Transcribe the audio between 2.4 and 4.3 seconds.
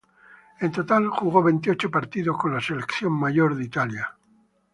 la selección mayor de Italia.